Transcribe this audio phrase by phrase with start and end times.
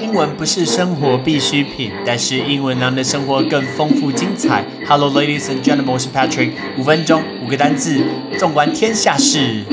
[0.00, 4.64] 英文不是生活必需品，但是英文让你的生活更丰富精彩。
[4.86, 6.52] Hello, ladies and gentlemen，我是 Patrick。
[6.78, 8.00] 五分钟，五个单字，
[8.38, 9.64] 纵观天下事。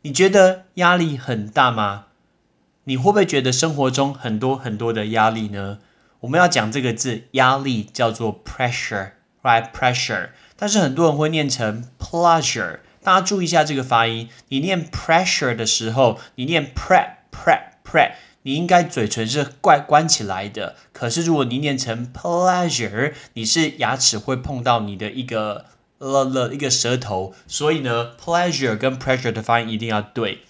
[0.00, 2.06] 你觉得压力很大吗？
[2.84, 5.80] 你会不会觉得生活中很多很多的压力呢？
[6.20, 12.78] 我们要讲这个字，压力叫做 pressure，right？pressure，但是很多人会念成 pleasure。
[13.02, 18.12] 大家注意一下这个发音，你念 pressure 的时候，你念 pre pre pre。
[18.42, 25.66] 你应该嘴唇是怪关起来的，可是如果你念成 pleasure，你是牙齿会碰到你的一个
[25.98, 30.40] 了了一个舌头，所以呢，pleasure 跟 pressure 的发音一定要对。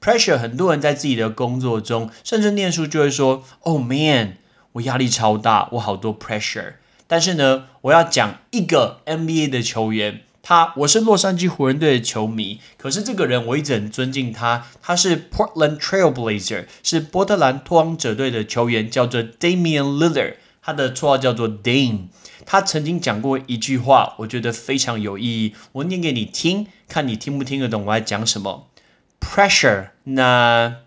[0.00, 4.36] pressure 很多人在自己的工作中，甚至念书就会说，Oh man，
[4.72, 6.74] 我压力超大，我好多 pressure。
[7.06, 10.20] 但是呢，我要讲一个 NBA 的球员。
[10.42, 14.66] 他我是洛杉矶湖人队的球迷，可是这个人我一直很尊敬他。
[14.82, 22.08] 他是 Portland Trailblazer，是波特兰拓荒者队的球员，叫做 Damian Lillard，他的绰号叫做 Dame。
[22.44, 28.68] 他曾经讲过一句话，我觉得非常有意义，我念给你听，看你听不听得懂我在讲什么。
[29.20, 30.78] Pressure，那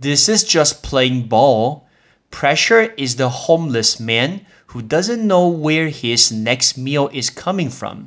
[0.00, 1.82] This is just playing ball.
[2.30, 8.06] Pressure is the homeless man who doesn't know where his next meal is coming from.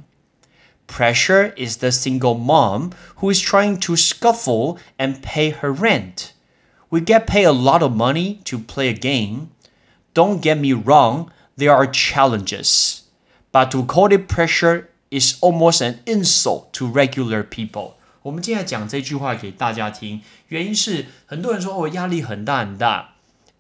[0.86, 6.32] Pressure is the single mom who is trying to scuffle and pay her rent.
[6.90, 9.50] We get paid a lot of money to play a game.
[10.12, 13.02] Don't get me wrong, there are challenges.
[13.52, 17.92] But to call it pressure is almost an insult to regular people.
[18.22, 23.13] 我们今天讲这句话给大家听，原因是很多人说哦压力很大很大。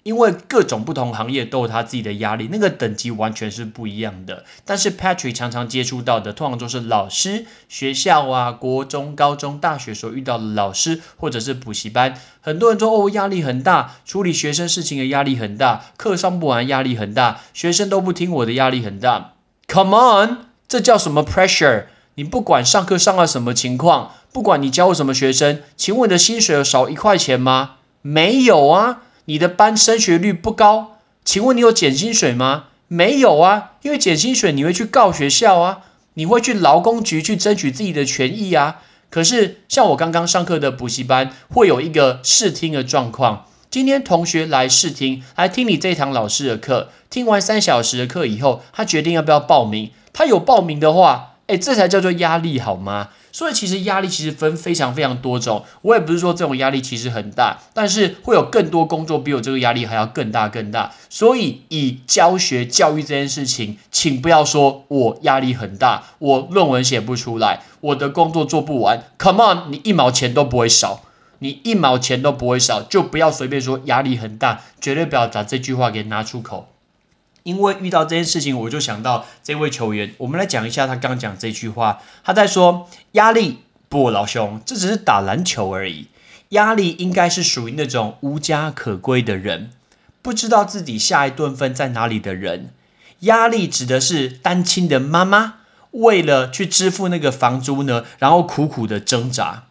[0.05, 4.45] 因为各种不同行业都有他自己的压力，那个等级完全是不一样的。
[4.63, 12.15] 但是 Patrick 常常接触到的，通常都是老师、学校啊、国中、高中、大学所遇到的老师，或者是补习班。
[12.39, 19.33] 很多人说哦，压力很大，处理学生事情的压力很大，课上不完压力很大，学生都不听我的压力很大。
[19.67, 21.85] Come on，这叫什么 pressure？
[22.13, 27.77] 你不管上课上到什么情况，不管你教什么学生，请问你的薪水有少一块钱吗？
[28.03, 29.01] 没有啊。
[29.25, 32.65] 你的班升学率不高，请问你有减薪水吗？
[32.87, 35.79] 没有啊，因为减薪水你会去告学校啊，
[36.13, 38.81] 你会去劳工局去争取自己的权益啊。
[39.09, 43.45] 可是像我刚刚上课的补习班，会有一个试听的状况。
[43.71, 49.91] 今天同学来试听，来听你这一堂老师的课，听完三小时的课以后，他决定要不要报名。
[50.13, 53.09] 他有报名的话，哎，这才叫做压力好吗？
[53.35, 60.93] 所以其实压力其实分非常非常多种，我也不是说这种压力其实很大，但是会有更多工作比我这个压力还要更大更大。
[61.09, 69.03] 所以以教学教育这件事情，请不要说我压力很大，我论文写不出来，我的工作做不完。
[69.19, 71.01] Come on，你一毛钱都不会少，
[71.39, 76.69] 你一毛钱都不会少，就不要随便说压力很大，绝对不要把这句话给拿出口。
[77.45, 80.15] 因为遇到这件事情，我就想到这位球员。
[80.17, 82.01] 我们来讲一下他刚讲这句话。
[82.23, 86.07] 他在说压力不，老兄，这只是打篮球而已。
[86.49, 89.69] 压力应该是属于那种无家可归的人，
[90.23, 92.71] 不知道自己下一顿饭在哪里的人。
[93.19, 95.57] 压力指的是单亲的妈妈，
[95.91, 99.65] 为了去支付那个房租呢，然后苦苦的挣扎。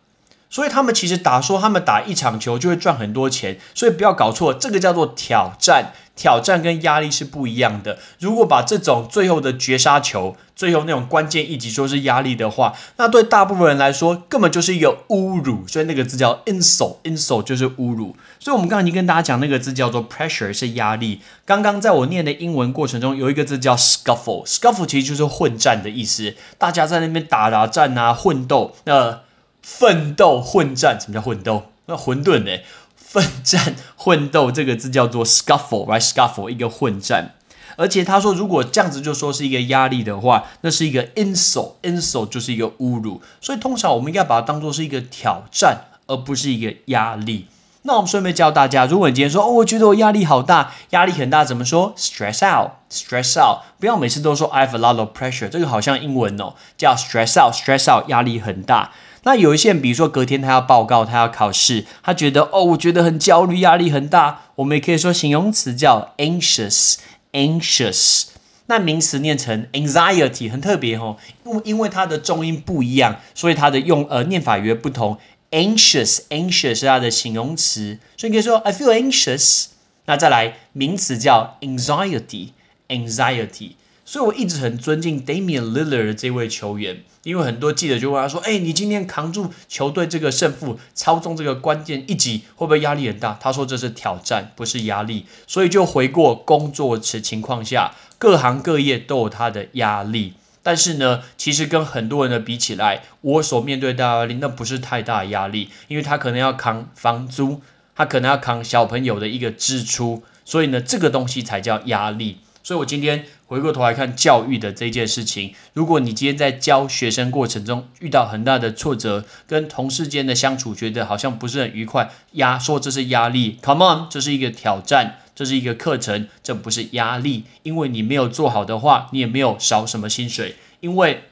[0.55, 5.93] 所以他们其实打说他们打一场球就会赚很多钱，所以不要搞错，这个叫做挑战。
[6.17, 7.99] 挑战跟压力是不一样的。
[8.21, 15.67] 如果把这种最后的绝杀球、最后那种关键一击说是压力的话，那对大部分人来说根本就是一个侮辱。
[15.67, 18.15] 所以那个字叫 insult，insult 就是侮辱。
[18.39, 21.21] 所以我们刚刚已经跟大家讲，那个字叫做 pressure，是压力。
[21.45, 26.37] 刚刚在我念的英文过程中，有一个字叫 scuffle，scuffle 其实就是混战的意思。
[26.57, 28.77] 大家在那边打打战啊，混斗。
[28.85, 29.23] 那
[29.65, 31.65] 奋斗混战，什么叫混斗？
[31.87, 32.61] 那混沌呢？
[32.95, 37.35] 奋战混斗这个字叫做 scuffle，right？scuffle 一个混战。
[37.77, 43.23] 而且他说，如果这样子就说是一个压力的话，那是一个 insult，insult 就是一个侮辱。
[43.41, 47.47] 所以通常我们应该把它当做是一个挑战，而不是一个压力。
[47.83, 53.63] 那我们顺便教大家，如果你今天说哦，我觉得我压力好大，压力很大，怎么说？stress out，stress out。
[53.79, 58.93] 不要每次都说 I have a lot of pressure，这个好像英文哦，叫 stress out，stress out，压力很大。
[59.25, 64.43] 那有一些人，比如说隔天他要报告，他要考试，他觉得哦，我觉得很焦虑，压力很大。
[64.57, 68.27] 我们也可以说形容词叫 anxious，anxious。
[68.67, 75.19] 那名词念成 anxiety，很特别哦，因因为它的重音不一样，所以它的用呃念法也不同。
[75.51, 79.67] anxious，anxious 是它的形容词，所以你可以说 I feel anxious。
[80.07, 83.73] 那再来名词叫 anxiety，anxiety。
[84.05, 100.35] 所以我一直很尊敬 Damian Lillard 这位球员，因为很多记者就问他说：“哎，你今天扛住球队这个胜负，操纵这个关键一击，会不会压力很大？”他说：“这是挑战，不是压力。”所以就回过工作的情况下，各行各业都有他的压力。
[100.63, 107.61] 但是呢，其实跟很多人的比起来，我所面对的压力那不是太大压力，因为他可能要扛房租，
[107.95, 112.39] 他可能要扛小朋友的一个支出，所以呢，这个东西才叫压力。
[112.63, 131.25] 所以我今天回过头来看教育的这件事情，如果你今天在教学生过程中遇到很大的挫折，跟同事间的相处觉得好像不是很愉快，压说这是压力，Come on，这是一个挑战，这是一个课程，这不是压力，因为你没有做好的话，你也没有少什么薪水，因为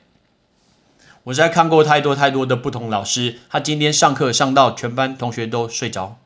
[1.24, 6.18] 我在看过太多太多的不同老师，他今天上课上到全班同学都睡着，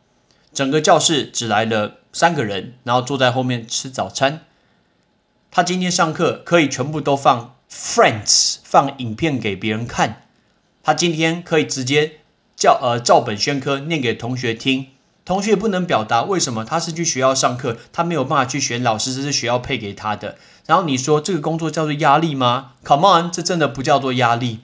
[0.52, 4.40] 整个教室只来了三个人，然后坐在后面吃早餐。
[5.56, 10.24] 他今天上课可以全部都放 Friends 放影片给别人看，
[10.82, 12.18] 他今天可以直接
[12.54, 14.88] 叫呃照本宣科念给同学听，
[15.24, 20.36] 同学不能表达为什么他是去学校上课，他没有办法去选老师，这是学校配给他的。
[20.66, 24.60] 然后你说这个工作叫做压力吗？Come on，这真的不叫做压力。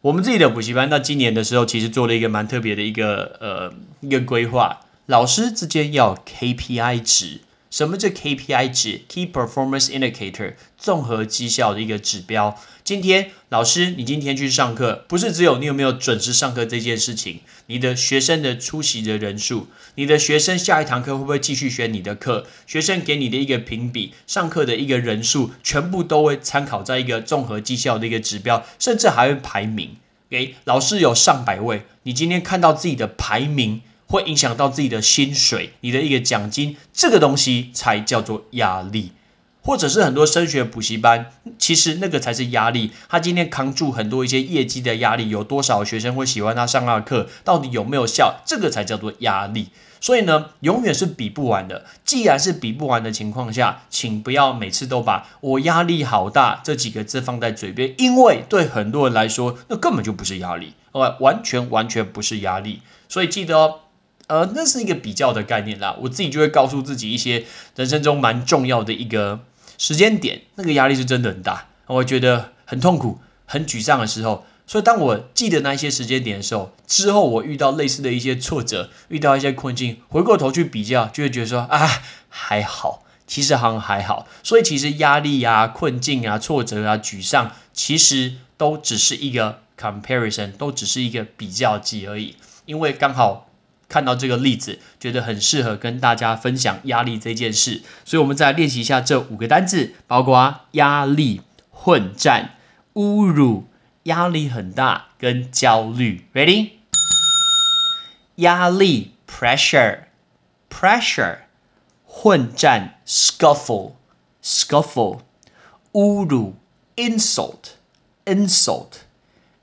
[0.00, 7.42] 我们自己的补习班到今年的时候，其实做了一个蛮特别的一个呃一个规划，老师之间要 KPI 值。
[7.76, 12.58] 什么叫 KPI 值？Key Performance Indicator，综合绩效的一个指标。
[12.82, 29.96] 今天老师，你今天去上课，不是只有你有没有准时上课这件事情，你的学生的出席的人数，你的学生下一堂课会不会继续学你的课，学生给你的一个评比，上课的一个人数，全部都会参考在一个综合绩效的一个指标，甚至还会排名。
[30.30, 33.82] 给老师有上百位，你今天看到自己的排名。
[34.08, 39.12] 会影响到自己的薪水，你的一个奖金，这个东西才叫做压力，
[39.62, 42.92] 或者是很多升学补习班，其实那个才是压力。
[43.08, 49.70] 他今天扛住很多一些业绩的压力，有多少学生会喜欢他上他的课，到底有没有效，这个才叫做压力。
[49.98, 51.84] 所以呢，永远是比不完的。
[52.04, 62.82] 既然是比不完的情况下，请不要每次都把我压力好大这几个字放在嘴边，因为对很多人来说，那根本就不是压力，哦，完全完全不是压力。
[63.08, 63.80] 所以记得哦。
[64.28, 65.96] 呃，那是一个比较的概念啦。
[66.00, 67.44] 我自己就会告诉自己一些
[67.76, 69.40] 人生中蛮重要的一个
[69.78, 74.44] 时间点，那个压力是真的很大，我觉得很痛苦、很沮丧的时候。
[74.66, 81.88] 所以当我记得那一些时间点的时候，之后我遇到类似的一些挫折、遇到一些困境，回过头去比较，就会觉得说啊，
[82.28, 84.26] 还好，其实好像还好。
[84.42, 92.34] 所以其实压力啊、困境啊、挫折啊、沮丧，其实都只是一个 comparison，都只是一个比较级而已，
[92.64, 93.45] 因为刚好。
[93.88, 102.56] 看到这个例子，觉得很适合跟大家分享压力这件事，所以我们再来练习一下这五个单字，包括压力、混战、
[102.94, 103.68] 侮辱、
[104.04, 106.26] 压力很大跟焦虑。
[106.34, 106.70] Ready？
[108.36, 111.38] 压力 （pressure），pressure；
[112.04, 115.20] 混战 （scuffle），scuffle；
[115.92, 116.56] 侮辱
[116.96, 118.88] （insult），insult；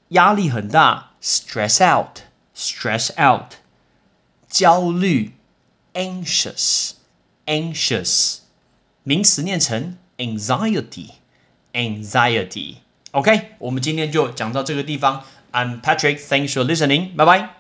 [0.10, 3.54] 压力很大 （stress out），stress out。
[4.54, 5.34] 焦虑
[5.96, 8.38] ，anxious，anxious，
[9.02, 12.76] 名词念成 anxiety，anxiety。
[13.10, 15.24] OK，我们今天就讲到这个地方。
[15.52, 17.56] I'm Patrick，thanks for listening，拜拜。